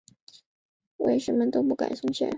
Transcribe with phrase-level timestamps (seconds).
[0.97, 2.27] 护卫们都不敢松懈。